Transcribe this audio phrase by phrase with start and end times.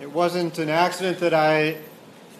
[0.00, 1.76] It wasn't an accident that I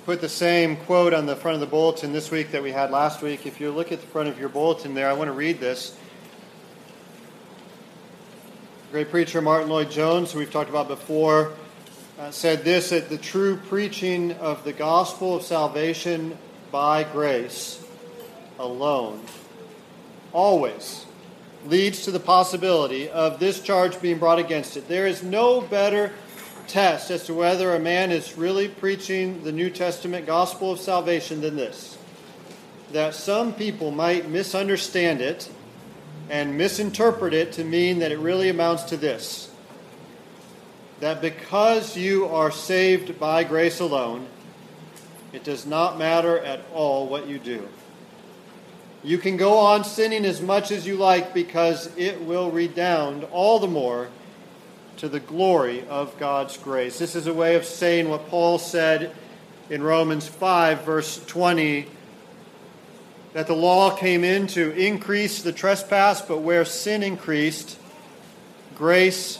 [0.06, 2.90] put the same quote on the front of the bulletin this week that we had
[2.90, 3.44] last week.
[3.44, 5.94] If you look at the front of your bulletin there, I want to read this.
[8.90, 11.52] Great preacher Martyn Lloyd-Jones, who we've talked about before,
[12.18, 16.38] uh, said this that the true preaching of the gospel of salvation
[16.72, 17.84] by grace
[18.58, 19.20] alone
[20.32, 21.04] always
[21.66, 24.88] leads to the possibility of this charge being brought against it.
[24.88, 26.10] There is no better
[26.70, 31.40] test as to whether a man is really preaching the New Testament gospel of salvation
[31.40, 31.98] than this
[32.92, 35.48] that some people might misunderstand it
[36.28, 39.50] and misinterpret it to mean that it really amounts to this
[41.00, 44.26] that because you are saved by grace alone,
[45.32, 47.66] it does not matter at all what you do.
[49.02, 53.58] You can go on sinning as much as you like because it will redound all
[53.58, 54.10] the more
[55.00, 56.98] to the glory of God's grace.
[56.98, 59.12] This is a way of saying what Paul said
[59.70, 61.86] in Romans 5, verse 20
[63.32, 67.78] that the law came in to increase the trespass, but where sin increased,
[68.76, 69.38] grace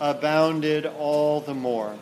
[0.00, 1.96] abounded all the more.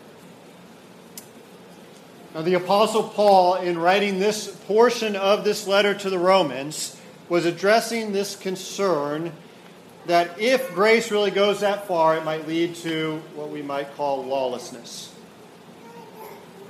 [2.34, 7.46] Now, the Apostle Paul, in writing this portion of this letter to the Romans, was
[7.46, 9.32] addressing this concern
[10.10, 14.24] that if grace really goes that far, it might lead to what we might call
[14.24, 15.14] lawlessness.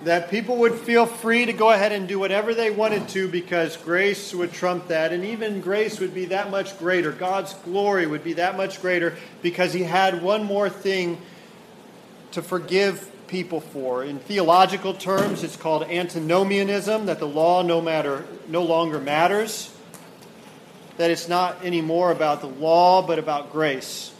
[0.04, 3.78] That people would feel free to go ahead and do whatever they wanted to because
[3.78, 7.12] grace would trump that, and even grace would be that much greater.
[7.12, 11.18] God's glory would be that much greater because He had one more thing
[12.32, 14.04] to forgive people for.
[14.04, 19.74] In theological terms, it's called antinomianism, that the law no, matter, no longer matters
[21.00, 24.12] that it's not anymore about the law, but about grace.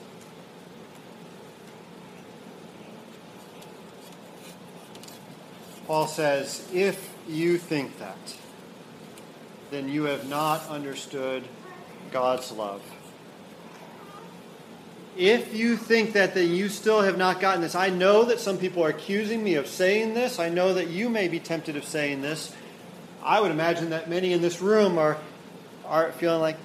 [5.86, 8.16] Paul says, if you think that,
[9.70, 11.44] then you have not understood
[12.12, 12.80] God's love.
[15.18, 17.74] If you think that, then you still have not gotten this.
[17.74, 20.38] I know that some people are accusing me of saying this.
[20.38, 22.56] I know that you may be tempted of saying this.
[23.22, 25.18] I would imagine that many in this room are,
[25.84, 26.56] are feeling like,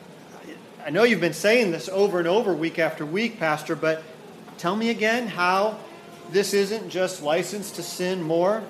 [0.86, 4.04] I know you've been saying this over and over week after week, Pastor, but
[4.60, 5.80] tell me again how
[6.30, 8.62] this isn't just license to sin more.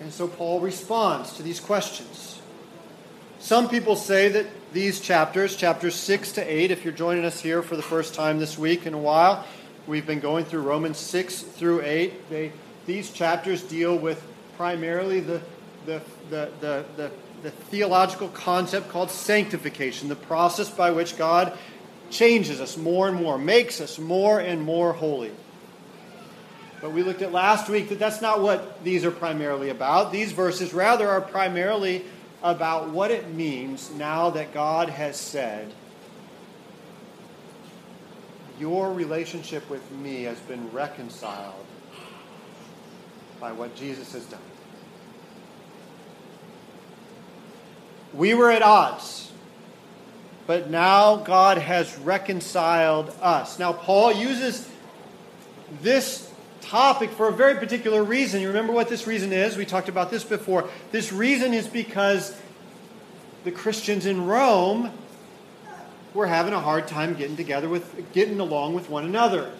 [0.00, 2.40] And so Paul responds to these questions.
[3.40, 7.60] Some people say that these chapters, chapters 6 to 8, if you're joining us here
[7.60, 9.44] for the first time this week in a while,
[9.88, 12.30] we've been going through Romans 6 through 8.
[12.30, 12.52] They,
[12.86, 14.22] these chapters deal with
[14.56, 15.42] primarily the,
[15.86, 16.00] the,
[16.30, 17.10] the, the, the
[17.42, 21.56] the theological concept called sanctification, the process by which God
[22.10, 25.32] changes us more and more, makes us more and more holy.
[26.80, 30.12] But we looked at last week that that's not what these are primarily about.
[30.12, 32.04] These verses, rather, are primarily
[32.42, 35.72] about what it means now that God has said,
[38.58, 41.64] Your relationship with me has been reconciled
[43.40, 44.40] by what Jesus has done.
[48.14, 49.30] We were at odds.
[50.46, 53.58] But now God has reconciled us.
[53.58, 54.68] Now, Paul uses
[55.80, 56.30] this
[56.60, 58.40] topic for a very particular reason.
[58.40, 59.56] You remember what this reason is?
[59.56, 60.68] We talked about this before.
[60.90, 62.36] This reason is because
[63.44, 64.90] the Christians in Rome
[66.14, 69.50] were having a hard time getting together with getting along with one another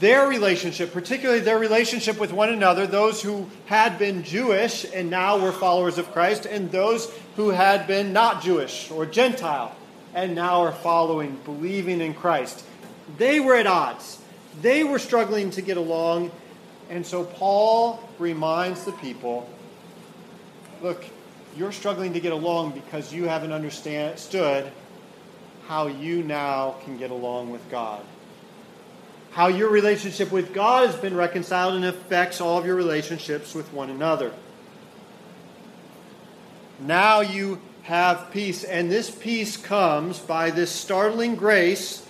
[0.00, 5.38] their relationship, particularly their relationship with one another, those who had been Jewish and now
[5.38, 9.74] were followers of Christ, and those who had been not Jewish or Gentile
[10.14, 12.64] and now are following, believing in Christ.
[13.18, 14.20] They were at odds.
[14.62, 16.32] They were struggling to get along.
[16.90, 19.48] And so Paul reminds the people
[20.82, 21.04] look,
[21.56, 24.70] you're struggling to get along because you haven't understood
[25.66, 28.00] how you now can get along with God
[29.30, 33.72] how your relationship with God has been reconciled and affects all of your relationships with
[33.72, 34.32] one another.
[36.80, 42.06] Now you have peace, and this peace comes by this startling grace.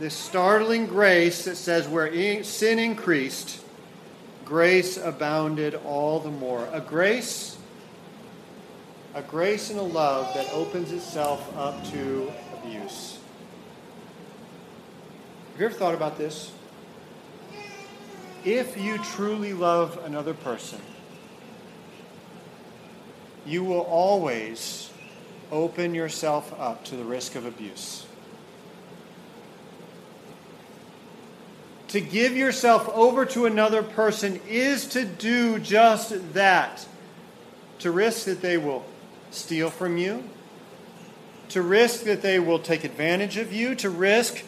[0.00, 3.62] This startling grace that says, where sin increased,
[4.44, 6.68] grace abounded all the more.
[6.72, 7.56] A grace,
[9.14, 13.18] a grace and a love that opens itself up to abuse.
[15.54, 16.50] Have you ever thought about this?
[18.44, 20.80] If you truly love another person,
[23.46, 24.90] you will always
[25.52, 28.04] open yourself up to the risk of abuse.
[31.86, 36.84] To give yourself over to another person is to do just that.
[37.78, 38.84] To risk that they will
[39.30, 40.24] steal from you,
[41.50, 44.42] to risk that they will take advantage of you, to risk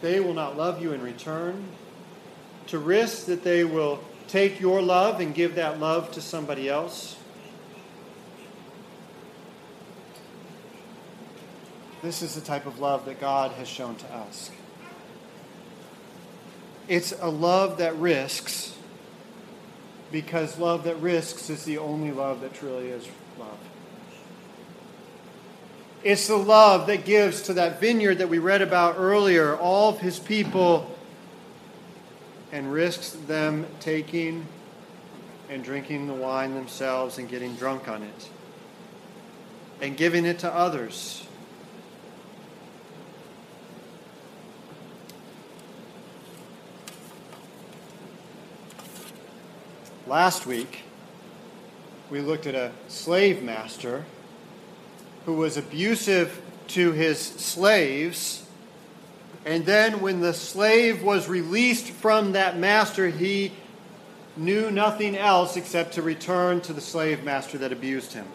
[0.00, 1.68] that they will not love you in return,
[2.66, 7.16] to risk that they will take your love and give that love to somebody else.
[12.02, 14.50] This is the type of love that God has shown to us.
[16.88, 18.76] It's a love that risks
[20.12, 23.08] because love that risks is the only love that truly is
[23.38, 23.58] love.
[26.04, 29.98] It's the love that gives to that vineyard that we read about earlier, all of
[29.98, 30.96] his people,
[32.52, 34.46] and risks them taking
[35.48, 38.28] and drinking the wine themselves and getting drunk on it
[39.80, 41.26] and giving it to others.
[50.06, 50.84] Last week,
[52.10, 54.04] we looked at a slave master
[55.26, 58.44] who was abusive to his slaves.
[59.44, 63.52] And then, when the slave was released from that master, he
[64.36, 68.26] knew nothing else except to return to the slave master that abused him.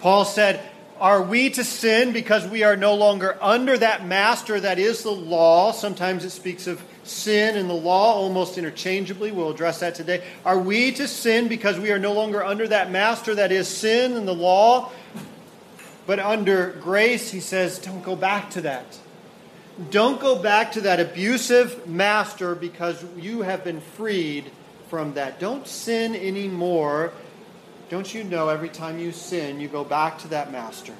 [0.00, 0.60] Paul said,
[0.98, 5.10] Are we to sin because we are no longer under that master that is the
[5.10, 5.72] law?
[5.72, 9.32] Sometimes it speaks of sin and the law almost interchangeably.
[9.32, 10.24] We'll address that today.
[10.44, 14.16] Are we to sin because we are no longer under that master that is sin
[14.16, 14.92] and the law?
[16.06, 18.98] But under grace, he says, don't go back to that.
[19.90, 24.50] Don't go back to that abusive master because you have been freed
[24.88, 25.40] from that.
[25.40, 27.12] Don't sin anymore.
[27.88, 30.94] Don't you know every time you sin, you go back to that master?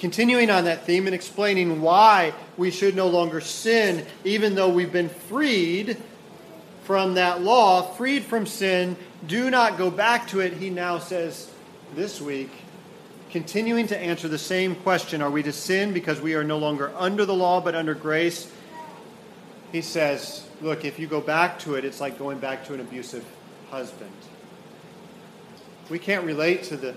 [0.00, 4.90] Continuing on that theme and explaining why we should no longer sin, even though we've
[4.90, 5.98] been freed
[6.84, 11.50] from that law, freed from sin, do not go back to it, he now says
[11.94, 12.50] this week,
[13.30, 16.90] continuing to answer the same question Are we to sin because we are no longer
[16.96, 18.50] under the law but under grace?
[19.70, 22.80] He says, Look, if you go back to it, it's like going back to an
[22.80, 23.24] abusive
[23.70, 24.10] husband.
[25.90, 26.94] We can't relate to the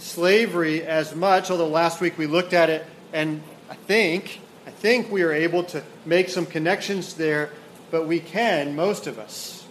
[0.00, 5.10] slavery as much, although last week we looked at it and I think I think
[5.10, 7.50] we are able to make some connections there,
[7.90, 9.66] but we can, most of us,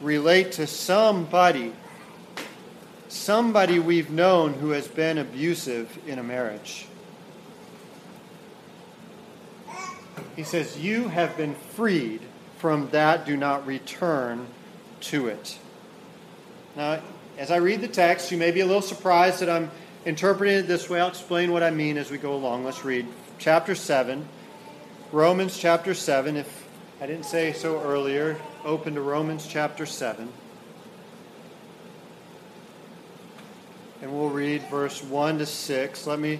[0.00, 1.72] relate to somebody
[3.08, 6.86] somebody we've known who has been abusive in a marriage.
[10.36, 12.20] He says, You have been freed
[12.58, 14.46] from that, do not return
[15.02, 15.58] to it.
[16.76, 17.00] Now,
[17.36, 19.70] as I read the text, you may be a little surprised that I'm
[20.04, 21.00] interpreting it this way.
[21.00, 22.64] I'll explain what I mean as we go along.
[22.64, 23.06] Let's read
[23.38, 24.26] chapter 7,
[25.10, 26.36] Romans chapter 7.
[26.36, 26.68] If
[27.00, 30.28] I didn't say so earlier, open to Romans chapter 7.
[34.02, 36.06] And we'll read verse 1 to 6.
[36.06, 36.38] Let me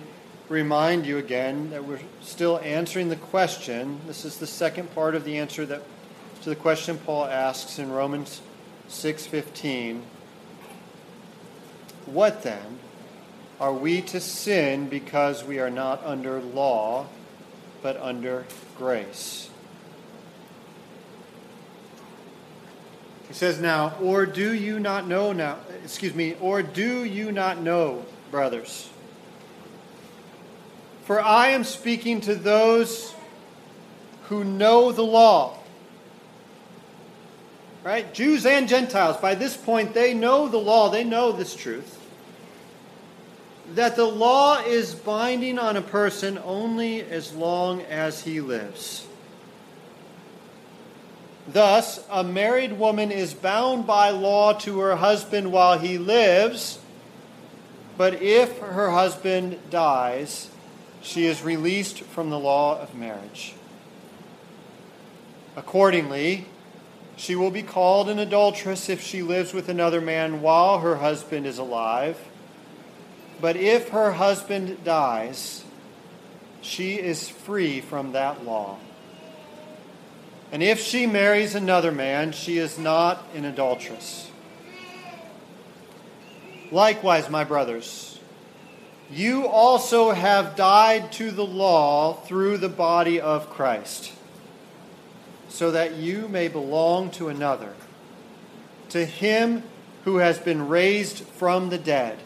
[0.49, 4.01] remind you again that we're still answering the question.
[4.07, 5.83] This is the second part of the answer that,
[6.43, 8.43] to the question Paul asks in Romans
[8.89, 10.03] 6:15.
[12.07, 12.79] What then?
[13.61, 17.07] Are we to sin because we are not under law,
[17.83, 18.45] but under
[18.77, 19.49] grace?
[23.29, 27.61] He says now, or do you not know now, excuse me, or do you not
[27.61, 28.91] know, brothers?
[31.05, 33.15] For I am speaking to those
[34.25, 35.59] who know the law.
[37.85, 38.15] Right?
[38.15, 42.01] Jews and Gentiles, by this point, they know the law, they know this truth.
[43.75, 49.07] That the law is binding on a person only as long as he lives.
[51.47, 56.79] Thus, a married woman is bound by law to her husband while he lives,
[57.99, 60.49] but if her husband dies,
[61.03, 63.55] she is released from the law of marriage.
[65.55, 66.47] Accordingly,
[67.17, 71.47] she will be called an adulteress if she lives with another man while her husband
[71.47, 72.19] is alive.
[73.41, 75.65] But if her husband dies,
[76.61, 78.79] she is free from that law.
[80.51, 84.31] And if she marries another man, she is not an adulteress.
[86.71, 88.19] Likewise, my brothers,
[89.11, 94.13] you also have died to the law through the body of Christ
[95.55, 97.73] so that you may belong to another,
[98.89, 99.63] to him
[100.05, 102.19] who has been raised from the dead,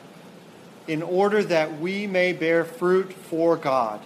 [0.86, 4.00] in order that we may bear fruit for God.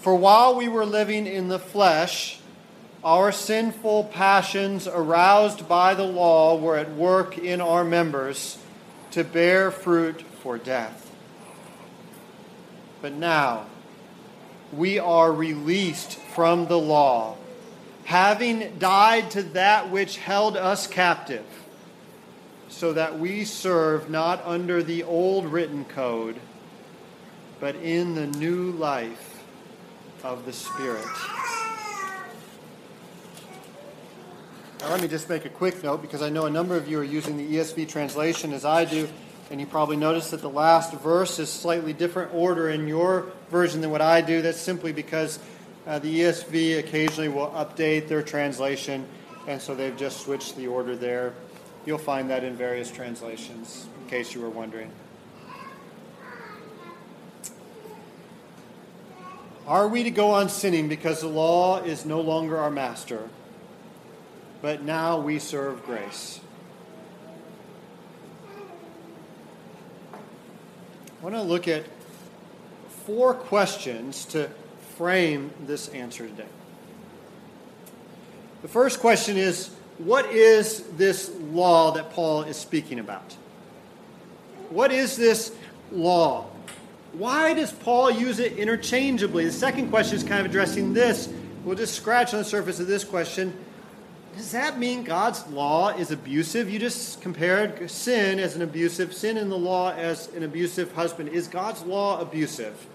[0.00, 2.40] For while we were living in the flesh,
[3.04, 8.58] our sinful passions aroused by the law were at work in our members
[9.12, 11.08] to bear fruit for death.
[13.00, 13.66] But now
[14.72, 17.36] we are released from the law,
[18.04, 21.44] having died to that which held us captive,
[22.68, 26.36] so that we serve not under the old written code,
[27.58, 29.42] but in the new life
[30.22, 31.04] of the Spirit.
[34.78, 37.00] Now, let me just make a quick note because I know a number of you
[37.00, 39.08] are using the ESV translation as I do,
[39.50, 43.80] and you probably noticed that the last verse is slightly different order in your version
[43.80, 44.40] than what I do.
[44.40, 45.40] That's simply because
[45.88, 49.04] uh, the ESV occasionally will update their translation,
[49.48, 51.34] and so they've just switched the order there.
[51.84, 54.92] You'll find that in various translations, in case you were wondering.
[59.66, 63.28] Are we to go on sinning because the law is no longer our master?
[64.60, 66.40] but now we serve grace.
[70.12, 70.18] I
[71.22, 71.84] want to look at
[73.06, 74.50] four questions to
[74.98, 76.44] frame this answer today.
[78.60, 83.36] The first question is what is this law that Paul is speaking about?
[84.68, 85.54] What is this
[85.90, 86.46] law?
[87.12, 89.46] Why does Paul use it interchangeably?
[89.46, 91.32] The second question is kind of addressing this.
[91.64, 93.56] We'll just scratch on the surface of this question
[94.38, 96.70] does that mean God's law is abusive?
[96.70, 101.30] You just compared sin as an abusive, sin in the law as an abusive husband.
[101.30, 102.86] Is God's law abusive?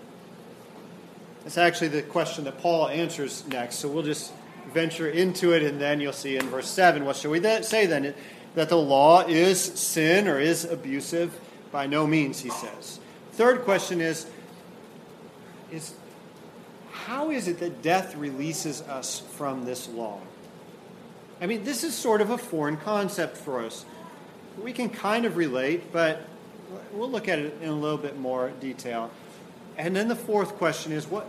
[1.43, 3.75] That's actually the question that Paul answers next.
[3.77, 4.31] So we'll just
[4.73, 8.13] venture into it, and then you'll see in verse 7 what shall we say then?
[8.55, 11.39] That the law is sin or is abusive?
[11.71, 12.99] By no means, he says.
[13.33, 14.27] Third question is,
[15.71, 15.95] is
[16.91, 20.19] how is it that death releases us from this law?
[21.41, 23.85] I mean, this is sort of a foreign concept for us.
[24.61, 26.27] We can kind of relate, but
[26.93, 29.11] we'll look at it in a little bit more detail.
[29.77, 31.27] And then the fourth question is what,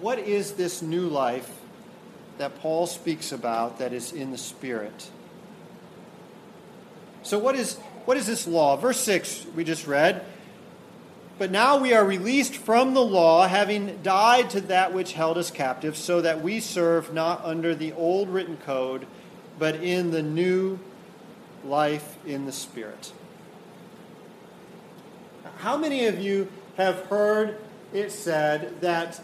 [0.00, 1.50] what is this new life
[2.38, 5.10] that Paul speaks about that is in the Spirit?
[7.22, 8.76] So, what is, what is this law?
[8.76, 10.24] Verse 6, we just read.
[11.38, 15.50] But now we are released from the law, having died to that which held us
[15.50, 19.06] captive, so that we serve not under the old written code
[19.58, 20.78] but in the new
[21.64, 23.12] life in the Spirit.
[25.58, 27.58] How many of you have heard
[27.92, 29.20] it said that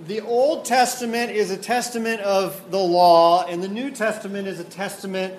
[0.00, 4.64] the Old Testament is a testament of the law, and the New Testament is a
[4.64, 5.34] testament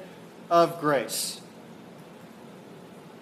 [0.50, 1.40] of grace?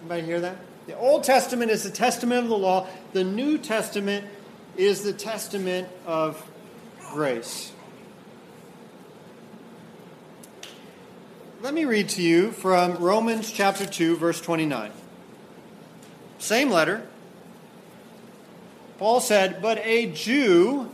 [0.00, 0.56] Anybody hear that?
[0.86, 4.24] The Old Testament is the testament of the law, the New Testament
[4.76, 6.42] is the testament of
[7.12, 7.72] grace.
[11.60, 14.92] Let me read to you from Romans chapter 2, verse 29.
[16.38, 17.06] Same letter.
[18.98, 20.90] Paul said, But a Jew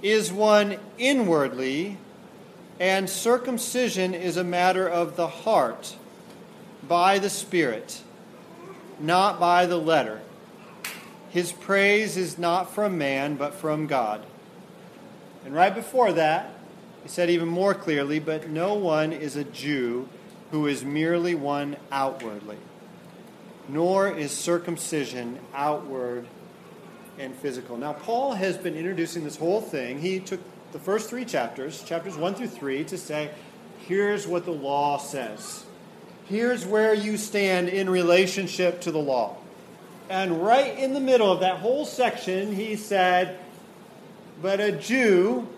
[0.00, 1.98] is one inwardly,
[2.80, 5.96] and circumcision is a matter of the heart,
[6.88, 8.02] by the Spirit,
[8.98, 10.20] not by the letter.
[11.30, 14.24] His praise is not from man, but from God.
[15.44, 16.50] And right before that,
[17.02, 20.08] he said even more clearly, but no one is a Jew
[20.50, 22.58] who is merely one outwardly,
[23.68, 26.26] nor is circumcision outward
[27.18, 27.76] and physical.
[27.76, 30.00] Now, Paul has been introducing this whole thing.
[30.00, 30.40] He took
[30.72, 33.30] the first three chapters, chapters 1 through 3, to say,
[33.86, 35.64] here's what the law says.
[36.24, 39.36] Here's where you stand in relationship to the law.
[40.08, 43.38] And right in the middle of that whole section, he said,
[44.40, 45.48] But a Jew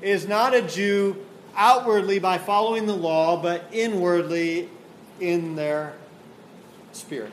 [0.00, 1.16] is not a Jew
[1.56, 4.68] outwardly by following the law, but inwardly
[5.20, 5.94] in their
[6.92, 7.32] spirit.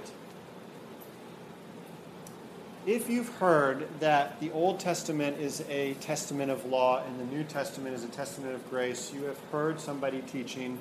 [2.88, 7.44] If you've heard that the Old Testament is a testament of law and the New
[7.44, 10.80] Testament is a testament of grace, you have heard somebody teaching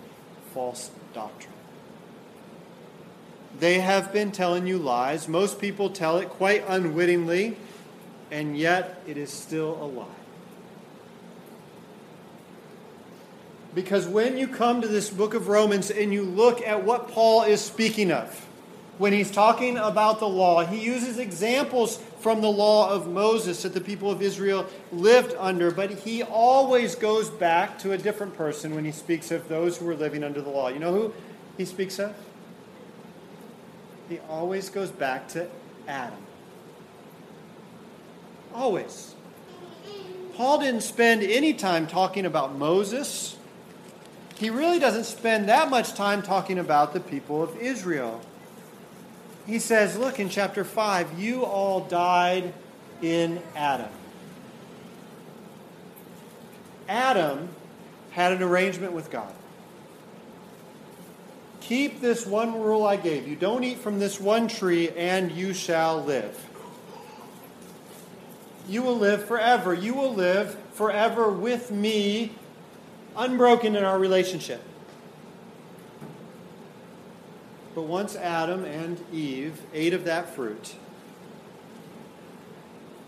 [0.55, 1.53] false doctrine.
[3.59, 5.27] They have been telling you lies.
[5.27, 7.57] Most people tell it quite unwittingly,
[8.31, 10.07] and yet it is still a lie.
[13.75, 17.43] Because when you come to this book of Romans and you look at what Paul
[17.43, 18.46] is speaking of,
[18.99, 23.75] when he's talking about the law, he uses examples from the law of Moses that
[23.75, 28.75] the people of Israel lived under, but he always goes back to a different person
[28.75, 30.69] when he speaks of those who were living under the law.
[30.69, 31.15] You know who
[31.59, 32.15] he speaks of?
[34.09, 35.49] He always goes back to
[35.87, 36.19] Adam.
[38.55, 39.15] Always.
[40.35, 43.37] Paul didn't spend any time talking about Moses.
[44.37, 48.21] He really doesn't spend that much time talking about the people of Israel.
[49.47, 52.53] He says, look in chapter 5, you all died
[53.01, 53.91] in Adam.
[56.89, 57.49] Adam
[58.11, 59.33] had an arrangement with God.
[61.61, 63.37] Keep this one rule I gave you.
[63.37, 66.39] Don't eat from this one tree, and you shall live.
[68.69, 69.75] You will live forever.
[69.75, 72.33] You will live forever with me,
[73.17, 74.63] unbroken in our relationship.
[77.77, 80.77] But once Adam and Eve ate of that fruit,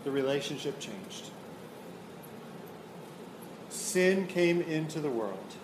[0.03, 1.31] the relationship changed.
[3.69, 5.55] Sin came into the world.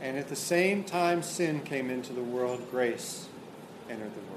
[0.00, 3.26] And at the same time sin came into the world, grace
[3.90, 4.27] entered the world.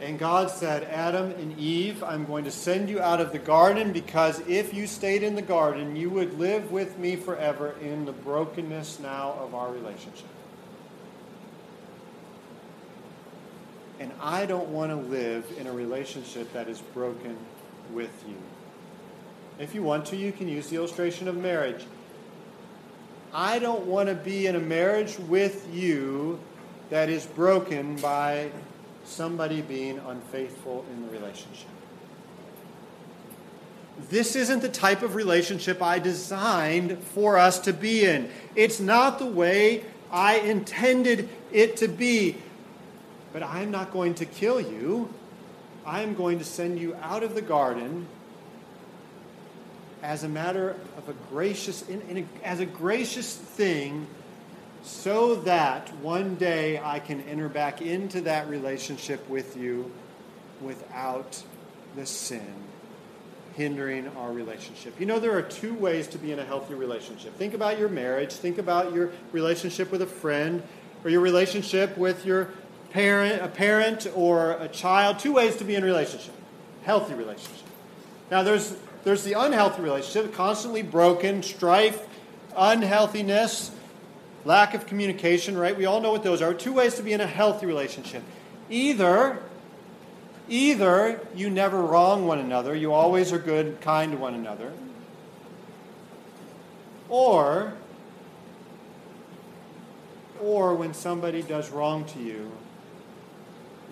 [0.00, 3.92] And God said, Adam and Eve, I'm going to send you out of the garden
[3.92, 8.12] because if you stayed in the garden, you would live with me forever in the
[8.12, 10.26] brokenness now of our relationship.
[13.98, 17.36] And I don't want to live in a relationship that is broken
[17.92, 18.36] with you.
[19.58, 21.84] If you want to, you can use the illustration of marriage.
[23.34, 26.40] I don't want to be in a marriage with you
[26.88, 28.50] that is broken by
[29.10, 31.68] somebody being unfaithful in the relationship.
[34.08, 38.30] This isn't the type of relationship I designed for us to be in.
[38.54, 42.36] It's not the way I intended it to be.
[43.32, 45.12] But I'm not going to kill you.
[45.86, 48.06] I'm going to send you out of the garden
[50.02, 54.06] as a matter of a gracious, in, in a, as a gracious thing,
[54.82, 59.90] so that one day I can enter back into that relationship with you
[60.60, 61.42] without
[61.96, 62.54] the sin
[63.56, 64.98] hindering our relationship.
[64.98, 67.36] You know, there are two ways to be in a healthy relationship.
[67.36, 70.62] Think about your marriage, think about your relationship with a friend,
[71.04, 72.50] or your relationship with your
[72.90, 75.18] parent, a parent or a child.
[75.18, 76.34] Two ways to be in a relationship.
[76.84, 77.66] Healthy relationship.
[78.30, 82.06] Now, there's there's the unhealthy relationship, constantly broken, strife,
[82.56, 83.70] unhealthiness,
[84.44, 85.76] lack of communication, right?
[85.76, 86.54] We all know what those are.
[86.54, 88.22] Two ways to be in a healthy relationship.
[88.68, 89.38] Either
[90.48, 94.72] either you never wrong one another, you always are good, kind to one another.
[97.08, 97.74] Or
[100.40, 102.50] or when somebody does wrong to you,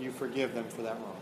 [0.01, 1.17] you forgive them for that wrong.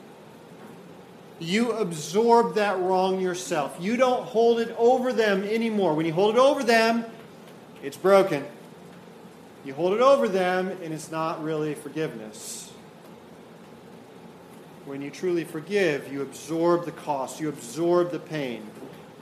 [1.39, 3.77] You absorb that wrong yourself.
[3.81, 5.95] You don't hold it over them anymore.
[5.95, 7.05] When you hold it over them,
[7.83, 8.47] it's broken.
[9.67, 12.71] You hold it over them, and it's not really forgiveness.
[14.85, 18.71] When you truly forgive, you absorb the cost, you absorb the pain.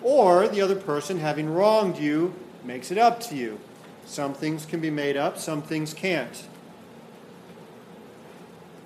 [0.02, 3.58] Or the other person, having wronged you, makes it up to you.
[4.04, 6.46] Some things can be made up, some things can't.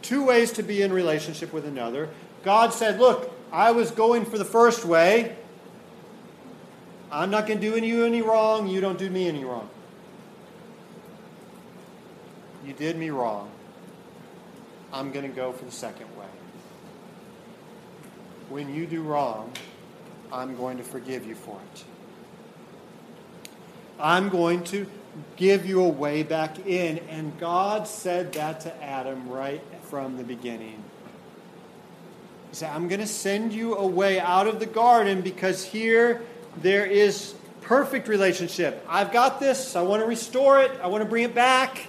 [0.01, 2.09] Two ways to be in relationship with another
[2.45, 5.35] God said, Look, I was going for the first way.
[7.11, 8.69] I'm not going to do you any wrong.
[8.69, 9.69] You don't do me any wrong.
[12.69, 13.51] You did me wrong.
[14.93, 16.27] I'm going to go for the second way.
[18.51, 19.51] When you do wrong,
[20.31, 21.85] I'm going to forgive you for it.
[23.99, 24.87] I'm going to
[25.37, 26.99] give you a way back in.
[27.09, 30.85] And God said that to Adam right from the beginning.
[32.51, 36.21] He said, I'm going to send you away out of the garden because here
[36.59, 38.85] there is perfect relationship.
[38.87, 39.75] I've got this.
[39.75, 40.71] I want to restore it.
[40.83, 41.87] I want to bring it back.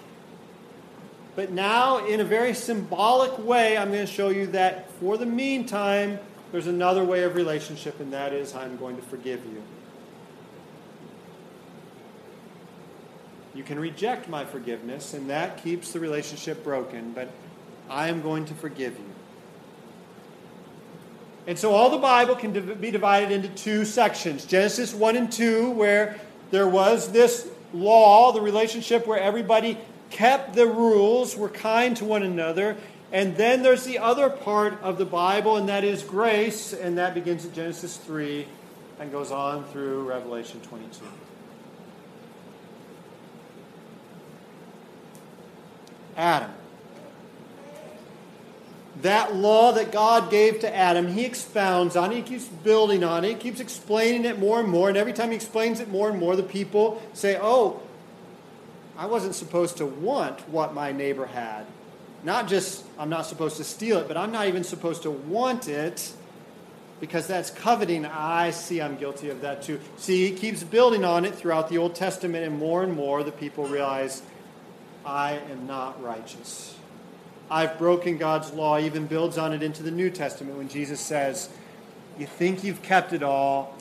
[1.40, 5.26] But now, in a very symbolic way, I'm going to show you that for the
[5.26, 6.20] meantime,
[6.52, 9.64] there's another way of relationship, and that is I'm going to forgive you.
[13.56, 17.30] You can reject my forgiveness, and that keeps the relationship broken, but
[17.90, 19.14] I am going to forgive you.
[21.48, 25.72] And so all the Bible can be divided into two sections Genesis 1 and 2,
[25.72, 26.20] where
[26.52, 29.78] there was this law, the relationship where everybody
[30.10, 32.78] kept the rules, were kind to one another.
[33.12, 37.14] And then there's the other part of the Bible, and that is grace, and that
[37.14, 38.46] begins at Genesis 3
[39.00, 41.06] and goes on through Revelation 22.
[46.16, 46.52] Adam
[49.02, 53.24] that law that God gave to Adam, he expounds on it, he keeps building on
[53.24, 54.90] it, he keeps explaining it more and more.
[54.90, 57.82] And every time he explains it more and more, the people say, Oh,
[59.00, 61.66] I wasn't supposed to want what my neighbor had.
[62.26, 65.70] Not just I'm not supposed to steal it, but I'm not even supposed to want
[65.70, 66.12] it
[67.00, 68.06] because that's coveting.
[68.06, 69.80] I see I'm guilty of that too.
[69.96, 73.32] See, he keeps building on it throughout the Old Testament, and more and more the
[73.32, 74.22] people realize
[75.06, 76.76] I am not righteous.
[77.50, 81.48] I've broken God's law, even builds on it into the New Testament when Jesus says,
[82.18, 83.78] You think you've kept it all,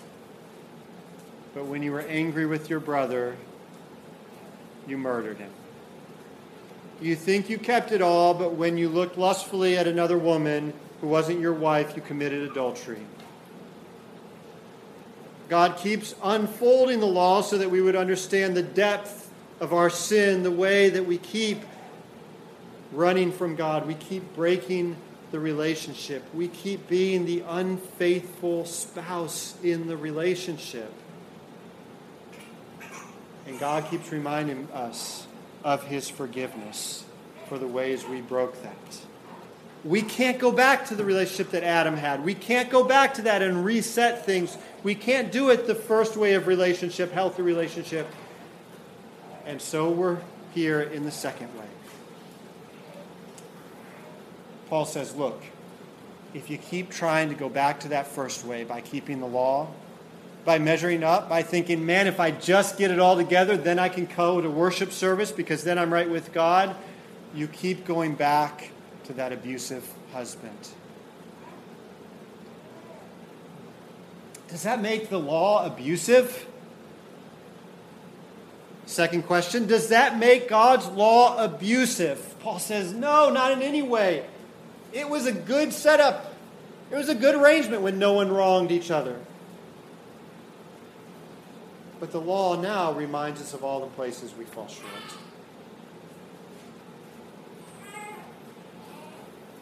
[1.55, 3.35] but when you were angry with your brother,
[4.89, 5.51] you murdered him.
[7.01, 11.09] You think you kept it all, but when you looked lustfully at another woman who
[11.09, 13.01] wasn't your wife, you committed adultery.
[15.49, 20.43] God keeps unfolding the law so that we would understand the depth of our sin,
[20.43, 21.63] the way that we keep
[22.93, 23.87] running from God.
[23.87, 24.97] We keep breaking
[25.31, 26.23] the relationship.
[26.35, 30.93] We keep being the unfaithful spouse in the relationship.
[33.49, 35.27] And God keeps reminding us
[35.65, 37.05] of his forgiveness
[37.49, 38.77] for the ways we broke that.
[39.85, 42.23] We can't go back to the relationship that Adam had.
[42.23, 44.59] We can't go back to that and reset things.
[44.83, 48.07] We can't do it the first way of relationship, healthy relationship.
[49.47, 50.19] And so we're
[50.53, 51.65] here in the second way.
[54.69, 55.43] Paul says, look,
[56.35, 59.69] if you keep trying to go back to that first way by keeping the law,
[60.49, 63.91] by measuring up, by thinking, man, if I just get it all together, then I
[63.91, 66.75] can go to worship service because then I'm right with God,
[67.35, 68.71] you keep going back
[69.05, 70.57] to that abusive husband.
[74.49, 76.47] Does that make the law abusive?
[78.87, 82.37] Second question Does that make God's law abusive?
[82.41, 84.25] Paul says, No, not in any way.
[84.95, 86.33] It was a good setup.
[86.91, 89.21] It was a good arrangement when no one wronged each other.
[92.01, 94.89] But the law now reminds us of all the places we fall short.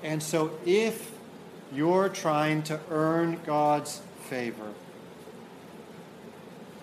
[0.02, 1.12] And so, if
[1.72, 4.72] you're trying to earn God's favor,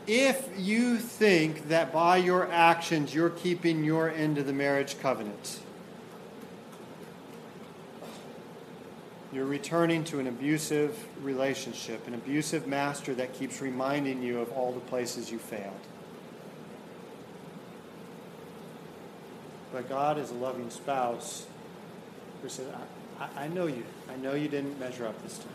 [0.07, 5.59] if you think that by your actions you're keeping your end of the marriage covenant,
[9.33, 14.71] You're returning to an abusive relationship, an abusive master that keeps reminding you of all
[14.71, 15.73] the places you failed.
[19.71, 21.47] But God is a loving spouse
[22.43, 22.67] who said,
[23.19, 23.83] I, I know you.
[24.07, 25.47] I know you didn't measure up this time.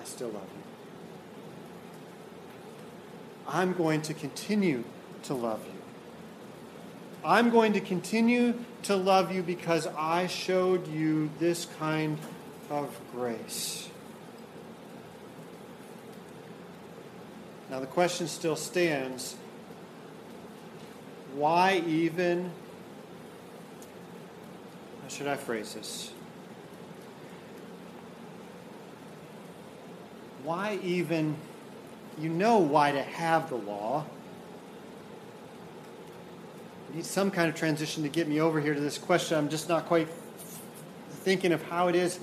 [0.00, 0.62] I still love you.
[3.46, 4.84] I'm going to continue
[5.24, 5.73] to love you.
[7.24, 12.18] I'm going to continue to love you because I showed you this kind
[12.68, 13.88] of grace.
[17.70, 19.36] Now, the question still stands
[21.34, 22.52] why even,
[25.02, 26.12] how should I phrase this?
[30.44, 31.36] Why even,
[32.18, 34.04] you know why to have the law
[37.02, 39.36] some kind of transition to get me over here to this question.
[39.36, 40.08] I'm just not quite
[41.22, 42.18] thinking of how it is.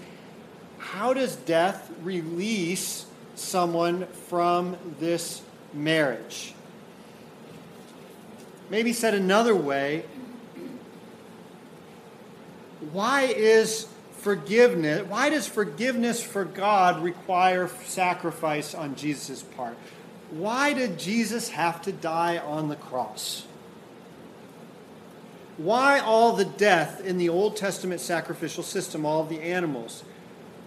[0.77, 3.05] How does death release
[3.35, 5.41] someone from this
[5.73, 6.53] marriage?
[8.69, 10.05] Maybe said another way,
[12.91, 13.87] why is
[14.19, 19.75] forgiveness, why does forgiveness for God require sacrifice on Jesus' part?
[20.29, 23.45] Why did Jesus have to die on the cross?
[25.63, 30.03] Why all the death in the Old Testament sacrificial system, all of the animals?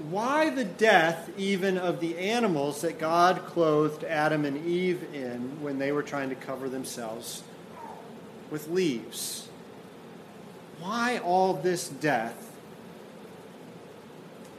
[0.09, 5.79] Why the death even of the animals that God clothed Adam and Eve in when
[5.81, 7.43] they were trying to cover themselves
[8.51, 9.49] with leaves?
[10.81, 12.53] Why all this death?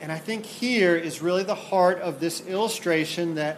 [0.01, 3.57] And I think here is really the heart of this illustration that,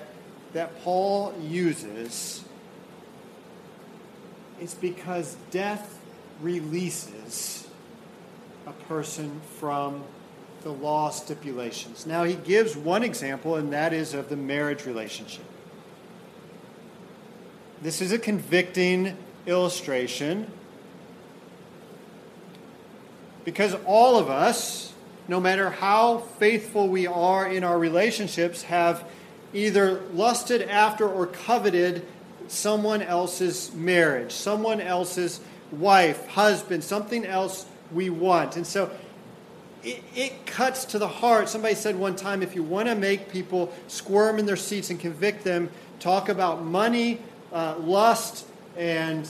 [0.53, 2.43] that Paul uses.
[4.59, 5.96] It's because death
[6.41, 7.67] releases
[8.65, 10.03] a person from
[10.63, 12.05] the law stipulations.
[12.05, 15.45] Now, he gives one example, and that is of the marriage relationship.
[17.81, 20.51] This is a convicting illustration
[23.45, 24.93] because all of us,
[25.29, 29.07] no matter how faithful we are in our relationships, have
[29.53, 32.05] either lusted after or coveted
[32.49, 35.39] someone else's marriage, someone else's
[35.71, 38.55] wife, husband, something else we want.
[38.55, 38.91] And so
[39.83, 41.49] it, it, cuts to the heart.
[41.49, 44.99] Somebody said one time if you want to make people squirm in their seats and
[44.99, 47.19] convict them, talk about money,
[47.53, 49.27] uh, lust, and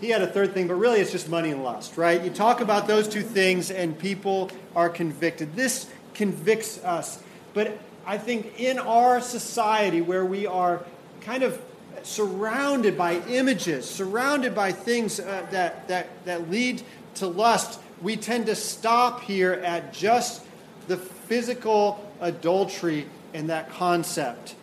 [0.00, 2.22] he had a third thing, but really it's just money and lust, right?
[2.22, 5.54] You talk about those two things and people are convicted.
[5.54, 7.22] This convicts us.
[7.54, 10.84] But I think in our society where we are
[11.20, 11.60] kind of
[12.02, 16.82] surrounded by images, surrounded by things uh, that, that, that lead
[17.14, 20.42] to lust, we tend to stop here at just
[20.88, 24.54] the physical adultery and that concept.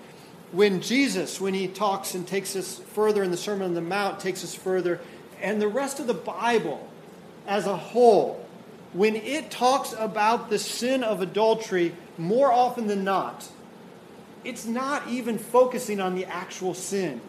[0.51, 4.19] When Jesus, when he talks and takes us further in the Sermon on the Mount,
[4.19, 4.99] takes us further,
[5.41, 6.87] and the rest of the Bible
[7.47, 8.45] as a whole,
[8.93, 13.47] when it talks about the sin of adultery, more often than not,
[14.43, 17.21] it's not even focusing on the actual sin.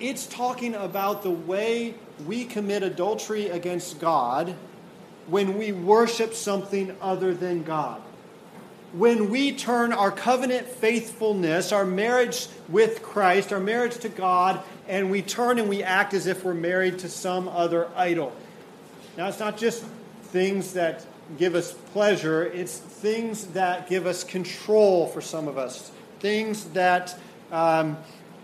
[0.00, 1.94] It's talking about the way
[2.26, 4.56] we commit adultery against God
[5.28, 8.00] when we worship something other than God.
[8.92, 15.10] When we turn our covenant faithfulness, our marriage with Christ, our marriage to God, and
[15.10, 18.32] we turn and we act as if we're married to some other idol.
[19.16, 19.84] Now, it's not just
[20.24, 21.06] things that
[21.38, 25.90] give us pleasure, it's things that give us control for some of us,
[26.22, 27.18] things that
[27.50, 27.98] um,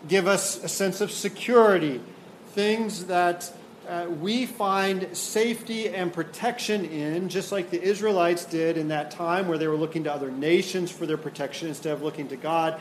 [0.08, 2.00] give us a sense of security,
[2.48, 3.50] things that
[3.88, 9.48] uh, we find safety and protection in, just like the Israelites did in that time
[9.48, 12.78] where they were looking to other nations for their protection instead of looking to God.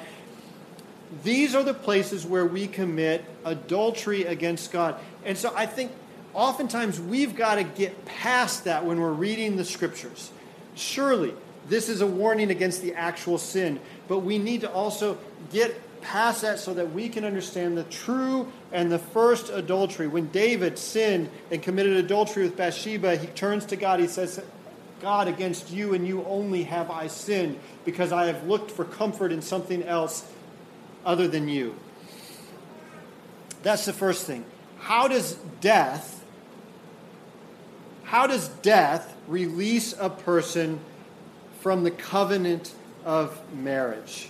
[1.24, 4.96] These are the places where we commit adultery against God.
[5.24, 5.92] And so I think
[6.34, 10.32] oftentimes we've got to get past that when we're reading the scriptures.
[10.76, 11.34] Surely,
[11.70, 15.18] this is a warning against the actual sin, but we need to also
[15.52, 20.08] get past that so that we can understand the true and the first adultery.
[20.08, 24.00] When David sinned and committed adultery with Bathsheba, he turns to God.
[24.00, 24.42] He says,
[25.02, 29.32] God, against you and you only have I sinned because I have looked for comfort
[29.32, 30.30] in something else
[31.06, 31.76] other than you.
[33.64, 34.46] That's the first thing.
[34.80, 36.18] How does death
[38.08, 40.80] how does death release a person
[41.60, 42.74] from the covenant
[43.06, 44.30] of marriage?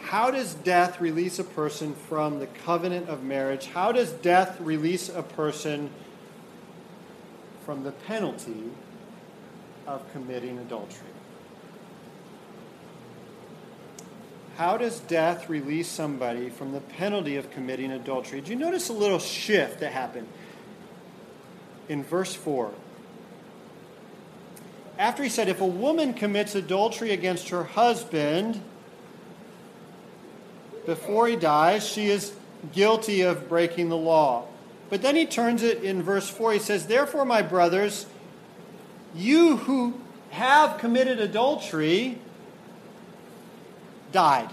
[0.00, 3.66] How does death release a person from the covenant of marriage?
[3.66, 5.90] How does death release a person
[7.66, 8.70] from the penalty
[9.86, 11.08] of committing adultery?
[14.56, 18.40] How does death release somebody from the penalty of committing adultery?
[18.40, 20.26] Did you notice a little shift that happened
[21.88, 22.72] in verse 4?
[24.98, 28.60] After he said, If a woman commits adultery against her husband,
[30.84, 32.32] before he dies, she is
[32.72, 34.46] guilty of breaking the law.
[34.90, 36.54] But then he turns it in verse 4.
[36.54, 38.06] He says, Therefore, my brothers,
[39.14, 42.18] you who have committed adultery
[44.10, 44.50] died.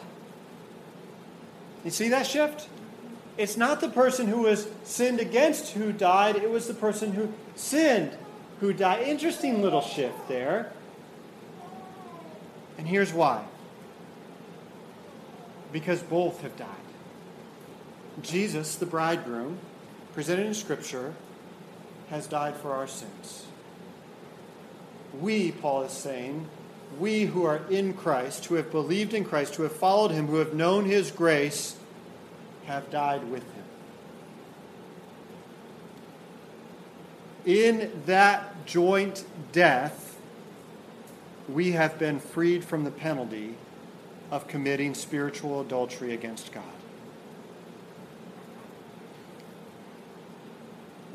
[1.84, 2.68] You see that shift?
[3.38, 7.34] It's not the person who was sinned against who died, it was the person who
[7.56, 8.18] sinned
[8.60, 9.02] who die.
[9.04, 10.72] Interesting little shift there.
[12.78, 13.46] And here's why
[15.72, 16.70] because both have died.
[18.22, 19.58] Jesus, the bridegroom,
[20.14, 21.14] presented in Scripture,
[22.10, 23.46] has died for our sins.
[25.20, 26.48] We, Paul is saying,
[26.98, 30.38] we who are in Christ, who have believed in Christ, who have followed him, who
[30.38, 31.76] have known his grace,
[32.68, 33.55] have died with him.
[37.46, 40.18] In that joint death,
[41.48, 43.56] we have been freed from the penalty
[44.32, 46.64] of committing spiritual adultery against God.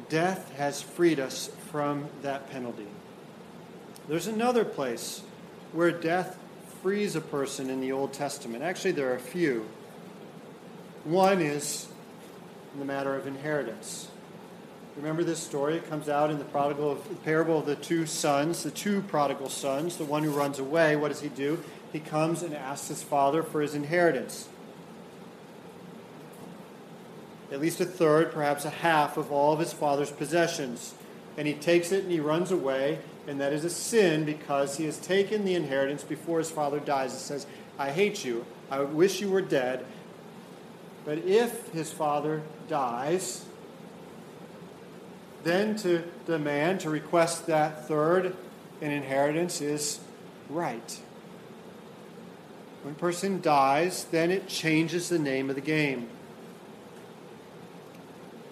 [0.08, 2.86] Death has freed us from that penalty.
[4.08, 5.22] There's another place
[5.72, 6.36] where death
[6.82, 8.62] frees a person in the Old Testament.
[8.62, 9.68] Actually, there are a few.
[11.04, 11.88] One is
[12.72, 14.08] in the matter of inheritance.
[15.00, 15.76] Remember this story?
[15.76, 19.48] It comes out in the prodigal the parable of the two sons, the two prodigal
[19.48, 19.96] sons.
[19.96, 21.58] The one who runs away, what does he do?
[21.92, 24.48] he comes and asks his father for his inheritance.
[27.50, 30.94] At least a third, perhaps a half of all of his father's possessions.
[31.36, 34.84] And he takes it and he runs away, and that is a sin because he
[34.84, 37.12] has taken the inheritance before his father dies.
[37.12, 37.46] He says,
[37.78, 38.46] I hate you.
[38.70, 39.84] I wish you were dead.
[41.04, 43.44] But if his father dies,
[45.42, 48.36] then to demand, to request that third
[48.80, 50.00] in inheritance is
[50.48, 51.00] right.
[52.82, 56.08] When a person dies, then it changes the name of the game.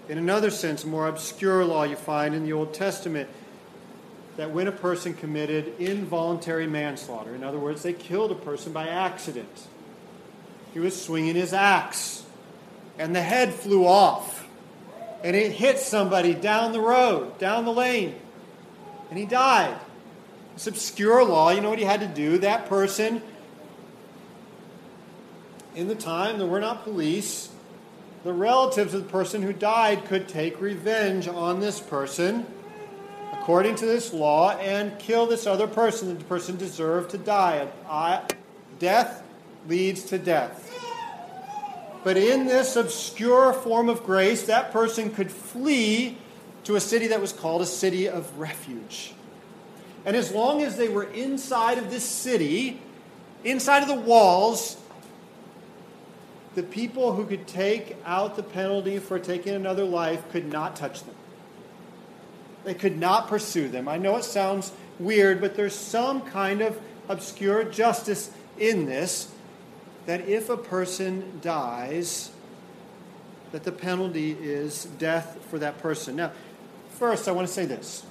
[0.09, 3.29] In another sense, a more obscure law you find in the Old Testament
[4.37, 8.89] that when a person committed involuntary manslaughter, in other words, they killed a person by
[8.89, 9.67] accident,
[10.73, 12.25] he was swinging his axe
[12.99, 14.38] and the head flew off.
[15.23, 18.15] And it hit somebody down the road, down the lane,
[19.11, 19.77] and he died.
[20.55, 22.39] This obscure law, you know what he had to do?
[22.39, 23.23] That person,
[25.75, 27.49] in the time there were not police,
[28.25, 32.47] the relatives of the person who died could take revenge on this person
[33.33, 36.19] according to this law and kill this other person.
[36.19, 37.69] The person deserved to die.
[38.79, 39.23] Death
[39.69, 40.78] leads to death.
[42.09, 46.17] But in this obscure form of grace, that person could flee
[46.65, 49.13] to a city that was called a city of refuge.
[50.07, 52.81] And as long as they were inside of this city,
[53.45, 54.79] inside of the walls,
[56.55, 61.03] the people who could take out the penalty for taking another life could not touch
[61.05, 61.15] them.
[62.65, 63.87] They could not pursue them.
[63.87, 69.31] I know it sounds weird, but there's some kind of obscure justice in this
[70.09, 72.31] that if a person dies,
[73.53, 76.17] that the penalty is death for that person.
[76.17, 76.33] Now,
[76.89, 78.07] first, I want to say this.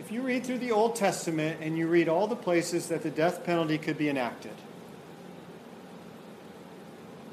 [0.00, 3.10] If you read through the Old Testament and you read all the places that the
[3.10, 4.56] death penalty could be enacted,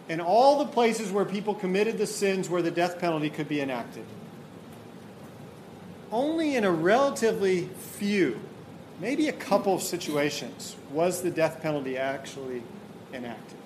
[0.10, 3.62] and all the places where people committed the sins where the death penalty could be
[3.62, 4.06] enacted,
[6.12, 8.40] only in a relatively few,
[9.00, 12.62] maybe a couple of situations, was the death penalty actually
[13.14, 13.58] enacted.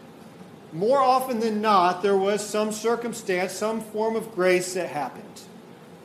[0.72, 5.42] More often than not, there was some circumstance, some form of grace that happened.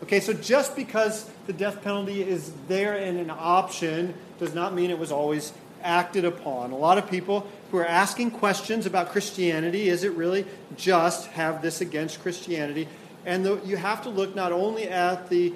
[0.03, 4.91] Okay, so just because the death penalty is there and an option does not mean
[4.91, 6.71] it was always acted upon.
[6.71, 10.47] A lot of people who are asking questions about Christianity is it really
[10.77, 12.89] just have this against Christianity?
[13.25, 15.53] And the, you have to look not only at the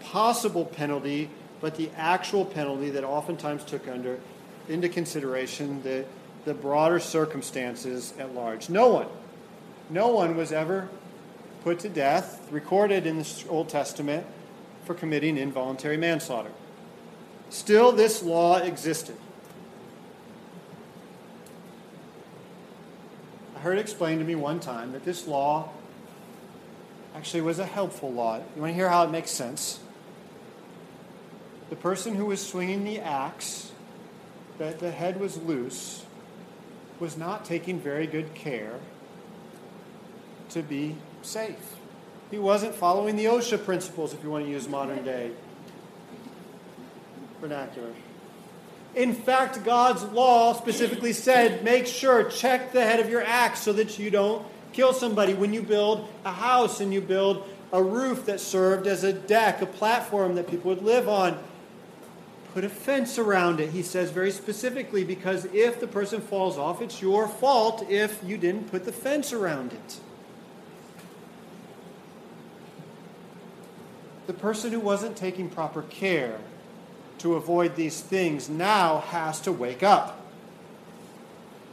[0.00, 4.18] possible penalty, but the actual penalty that oftentimes took under
[4.68, 6.04] into consideration the
[6.44, 8.68] the broader circumstances at large.
[8.68, 9.08] No one,
[9.90, 10.88] no one was ever
[11.62, 14.26] put to death, recorded in the Old Testament,
[14.84, 16.50] for committing involuntary manslaughter.
[17.48, 19.16] Still, this law existed.
[23.56, 25.70] I heard explained to me one time that this law
[27.14, 28.36] actually was a helpful law.
[28.36, 29.80] You want to hear how it makes sense?
[31.70, 33.72] The person who was swinging the axe,
[34.58, 36.04] that the head was loose,
[37.04, 38.80] was not taking very good care
[40.48, 41.76] to be safe.
[42.30, 45.30] He wasn't following the OSHA principles, if you want to use modern day
[47.42, 47.90] vernacular.
[48.94, 53.74] In fact, God's law specifically said make sure, check the head of your axe so
[53.74, 55.34] that you don't kill somebody.
[55.34, 59.60] When you build a house and you build a roof that served as a deck,
[59.60, 61.38] a platform that people would live on,
[62.54, 66.80] put a fence around it, he says very specifically, because if the person falls off,
[66.80, 69.98] it's your fault if you didn't put the fence around it.
[74.28, 76.38] The person who wasn't taking proper care
[77.18, 80.24] to avoid these things now has to wake up.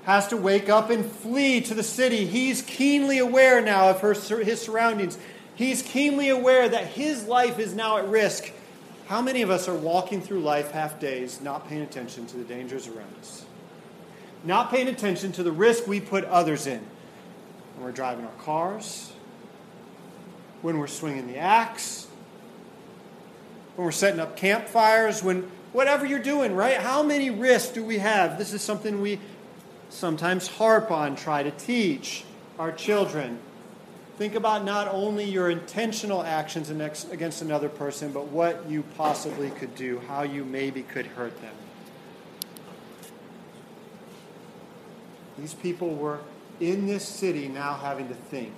[0.06, 2.26] Has to wake up and flee to the city.
[2.26, 5.20] He's keenly aware now of her, his surroundings.
[5.54, 8.52] He's keenly aware that his life is now at risk
[9.08, 12.44] how many of us are walking through life half days, not paying attention to the
[12.44, 13.46] dangers around us?
[14.44, 16.82] Not paying attention to the risk we put others in
[17.76, 19.12] when we're driving our cars,
[20.62, 22.08] when we're swinging the axe,
[23.76, 26.78] when we're setting up campfires, when whatever you're doing, right?
[26.78, 28.38] How many risks do we have?
[28.38, 29.20] This is something we
[29.90, 32.24] sometimes harp on, try to teach
[32.60, 33.40] our children.
[34.22, 39.74] Think about not only your intentional actions against another person, but what you possibly could
[39.74, 41.56] do, how you maybe could hurt them.
[45.40, 46.20] These people were
[46.60, 48.54] in this city now having to think,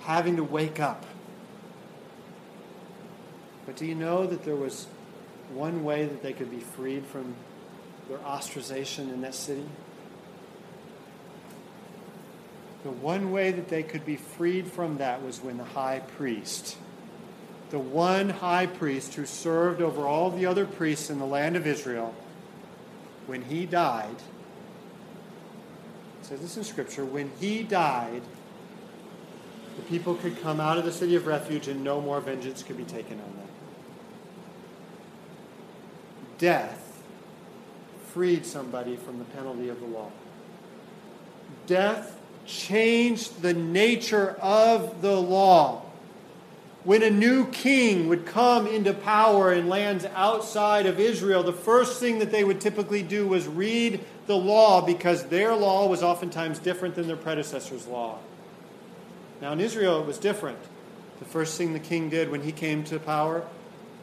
[0.00, 1.04] having to wake up.
[3.66, 4.86] But do you know that there was
[5.52, 7.34] one way that they could be freed from
[8.08, 9.66] their ostracization in that city?
[12.84, 16.76] The one way that they could be freed from that was when the high priest,
[17.70, 21.66] the one high priest who served over all the other priests in the land of
[21.66, 22.14] Israel,
[23.26, 24.16] when he died,
[26.20, 28.20] says this in Scripture, when he died,
[29.76, 32.76] the people could come out of the city of refuge and no more vengeance could
[32.76, 33.48] be taken on them.
[36.36, 37.02] Death
[38.12, 40.10] freed somebody from the penalty of the law.
[41.66, 42.13] Death
[42.46, 45.82] changed the nature of the law.
[46.84, 51.98] When a new king would come into power in lands outside of Israel, the first
[51.98, 56.58] thing that they would typically do was read the law because their law was oftentimes
[56.58, 58.18] different than their predecessor's law.
[59.40, 60.58] Now, in Israel, it was different.
[61.20, 63.46] The first thing the king did when he came to power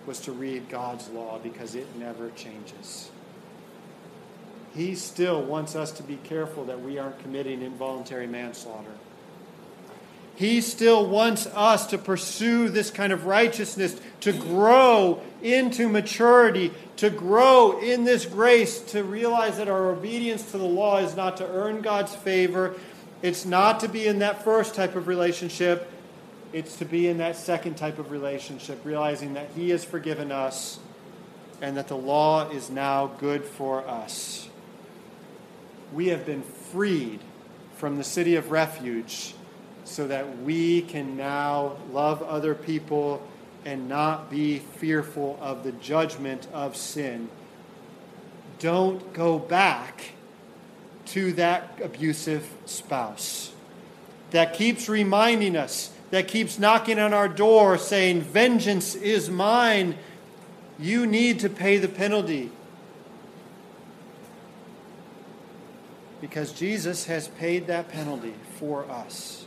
[0.08, 3.12] was to read God's law because it never changes.
[4.76, 8.92] He still wants us to be careful that we aren't committing involuntary manslaughter.
[10.36, 17.10] He still wants us to pursue this kind of righteousness, to grow into maturity, to
[17.10, 21.48] grow in this grace, to realize that our obedience to the law is not to
[21.48, 22.76] earn God's favor,
[23.22, 25.92] it's not to be in that first type of relationship,
[26.54, 30.80] it's to be in that second type of relationship, realizing that He has forgiven us
[31.62, 34.50] and that the law is now good for us.
[35.92, 37.20] We have been freed
[37.78, 39.34] from the city of refuge
[39.84, 43.22] so that we can now love other people
[43.66, 47.30] and not be fearful of the judgment of sin.
[48.60, 50.12] Don't go back
[51.08, 53.52] to that abusive spouse
[54.32, 59.96] that keeps reminding us, that keeps knocking on our door saying, Vengeance is mine.
[60.80, 62.52] You need to pay the penalty.
[66.22, 69.42] Because Jesus has paid that penalty for us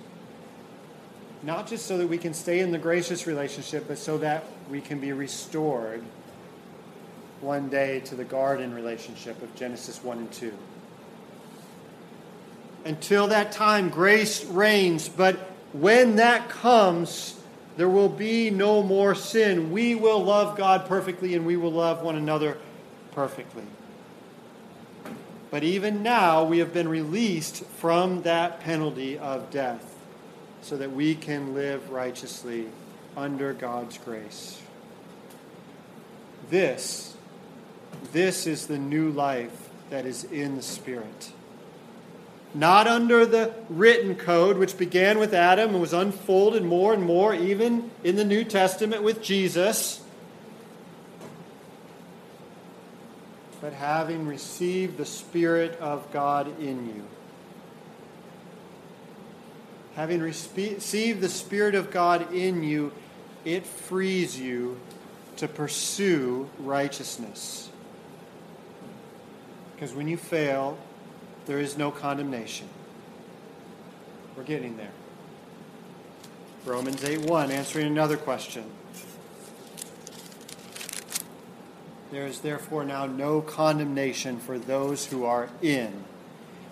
[1.44, 4.80] not just so that we can stay in the gracious relationship, but so that we
[4.80, 6.02] can be restored
[7.40, 10.52] one day to the garden relationship of Genesis 1 and 2.
[12.86, 15.36] Until that time, grace reigns, but
[15.72, 17.38] when that comes,
[17.76, 19.70] there will be no more sin.
[19.70, 22.56] We will love God perfectly and we will love one another
[23.12, 23.64] perfectly.
[25.54, 29.84] But even now, we have been released from that penalty of death
[30.62, 32.66] so that we can live righteously
[33.16, 34.60] under God's grace.
[36.50, 37.16] This,
[38.12, 41.30] this is the new life that is in the Spirit.
[42.52, 47.32] Not under the written code, which began with Adam and was unfolded more and more,
[47.32, 50.03] even in the New Testament with Jesus,
[53.64, 57.02] but having received the Spirit of God in you
[59.94, 62.92] having received the Spirit of God in you,
[63.44, 64.78] it frees you
[65.36, 67.70] to pursue righteousness.
[69.74, 70.76] Because when you fail,
[71.46, 72.68] there is no condemnation.
[74.36, 74.92] We're getting there.
[76.64, 78.64] Romans 8 1, answering another question.
[82.14, 86.04] There is therefore now no condemnation for those who are in,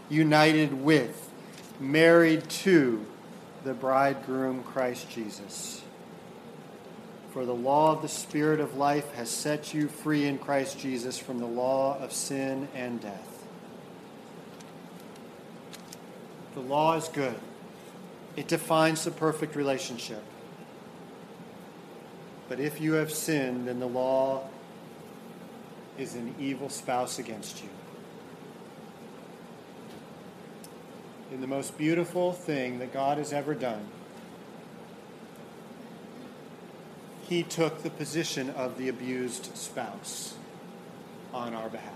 [0.09, 1.33] united with,
[1.81, 3.05] married to,
[3.65, 5.83] the bridegroom Christ Jesus.
[7.33, 11.19] For the law of the Spirit of life has set you free in Christ Jesus
[11.19, 13.45] from the law of sin and death.
[16.55, 17.41] The law is good,
[18.37, 20.23] it defines the perfect relationship.
[22.49, 24.49] But if you have sinned, then the law
[25.99, 27.69] is an evil spouse against you.
[31.33, 33.87] in the most beautiful thing that God has ever done.
[37.23, 40.35] He took the position of the abused spouse
[41.33, 41.95] on our behalf.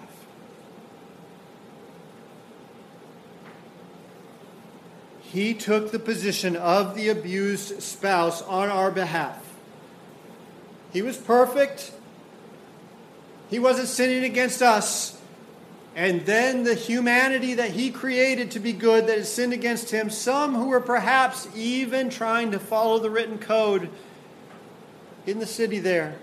[5.21, 9.45] He took the position of the abused spouse on our behalf.
[10.95, 11.93] He was perfect.
[13.49, 15.21] He wasn't sinning against us.
[15.95, 20.11] And then the humanity that he created to be good that has sinned against him,
[20.11, 23.89] some who were perhaps even trying to follow the written code
[25.25, 26.17] in the city there,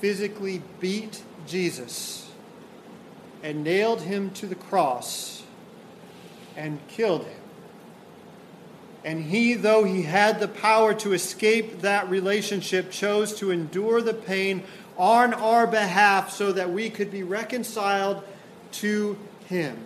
[0.00, 2.28] physically beat Jesus
[3.44, 5.44] and nailed him to the cross
[6.56, 7.43] and killed him.
[9.04, 14.14] And he, though he had the power to escape that relationship, chose to endure the
[14.14, 14.62] pain
[14.96, 18.22] on our behalf so that we could be reconciled
[18.72, 19.76] to Him.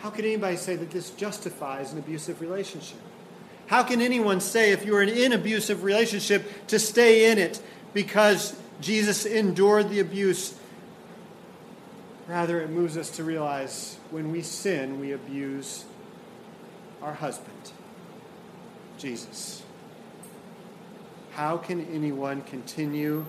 [0.00, 2.98] How can anybody say that this justifies an abusive relationship?
[3.66, 7.62] How can anyone say, if you're in an abusive relationship, to stay in it
[7.94, 10.54] because Jesus endured the abuse?
[12.28, 15.84] Rather, it moves us to realize when we sin, we abuse
[17.02, 17.72] our husband,
[18.96, 19.62] Jesus.
[21.32, 23.26] How can anyone continue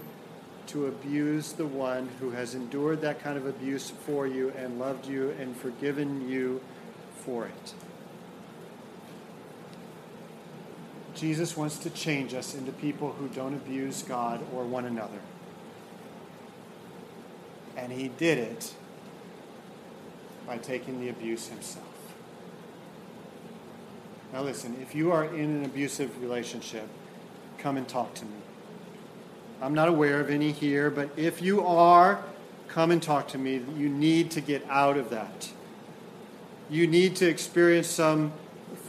[0.68, 5.08] to abuse the one who has endured that kind of abuse for you and loved
[5.08, 6.62] you and forgiven you
[7.26, 7.74] for it?
[11.16, 15.20] Jesus wants to change us into people who don't abuse God or one another.
[17.76, 18.74] And he did it
[20.48, 21.86] by taking the abuse himself.
[24.34, 26.88] Now, listen, if you are in an abusive relationship,
[27.60, 28.32] come and talk to me.
[29.62, 32.24] I'm not aware of any here, but if you are,
[32.68, 33.62] come and talk to me.
[33.78, 35.52] You need to get out of that.
[36.70, 38.34] You need to experience some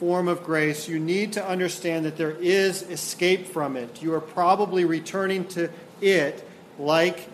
[0.01, 0.89] form of grace.
[0.89, 4.03] You need to understand that there is escape from it.
[4.03, 6.49] You are probably returning to it
[6.79, 7.29] like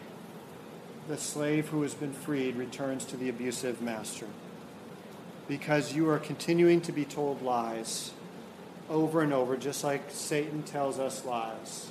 [1.10, 4.26] the slave who has been freed returns to the abusive master.
[5.48, 8.12] Because you are continuing to be told lies
[8.88, 11.90] over and over, just like Satan tells us lies.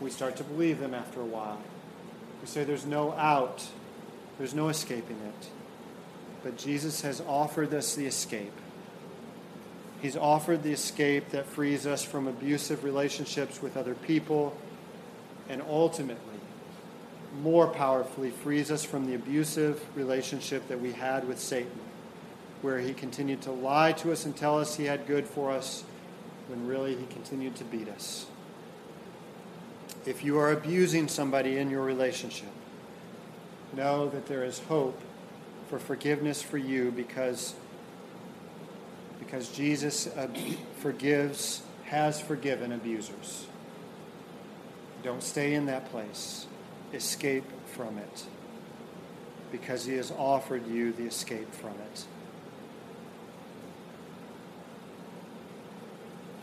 [0.00, 1.62] We start to believe them after a while.
[2.40, 3.64] We say there's no out,
[4.36, 5.48] there's no escaping it.
[6.42, 8.54] But Jesus has offered us the escape.
[10.02, 14.56] He's offered the escape that frees us from abusive relationships with other people
[15.48, 16.29] and ultimately,
[17.42, 21.78] more powerfully, frees us from the abusive relationship that we had with Satan,
[22.62, 25.84] where he continued to lie to us and tell us he had good for us
[26.48, 28.26] when really he continued to beat us.
[30.06, 32.48] If you are abusing somebody in your relationship,
[33.76, 35.00] know that there is hope
[35.68, 37.54] for forgiveness for you because,
[39.20, 40.28] because Jesus uh,
[40.78, 43.46] forgives, has forgiven abusers.
[45.02, 46.46] Don't stay in that place.
[46.92, 48.24] Escape from it
[49.52, 52.04] because he has offered you the escape from it.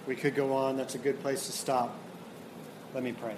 [0.05, 0.77] We could go on.
[0.77, 1.97] That's a good place to stop.
[2.93, 3.35] Let me pray.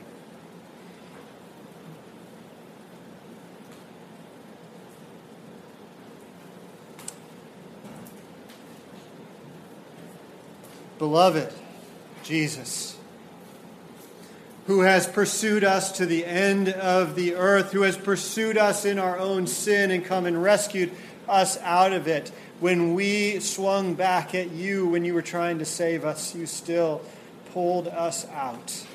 [11.00, 11.54] Beloved
[12.24, 12.99] Jesus,
[14.70, 19.00] who has pursued us to the end of the earth, who has pursued us in
[19.00, 20.92] our own sin and come and rescued
[21.28, 22.32] us out of it.
[22.60, 27.02] When we swung back at you when you were trying to save us, you still
[27.52, 28.86] pulled us out.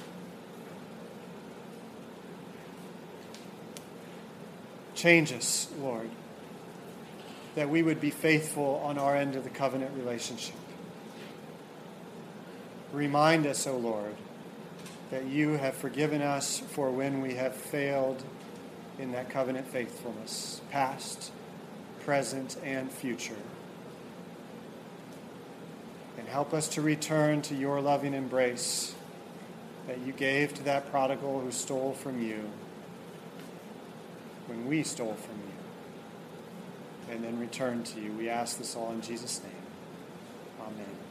[4.95, 6.09] Change us, Lord,
[7.57, 10.55] that we would be faithful on our end of the covenant relationship.
[12.93, 14.15] Remind us, O oh Lord,
[15.15, 18.21] that you have forgiven us for when we have failed
[18.99, 21.31] in that covenant faithfulness, past,
[22.01, 23.37] present, and future.
[26.19, 28.97] And help us to return to your loving embrace
[29.87, 32.51] that you gave to that prodigal who stole from you
[34.49, 38.11] when we stole from you, and then returned to you.
[38.11, 39.53] We ask this all in Jesus' name.
[40.61, 41.04] Amen.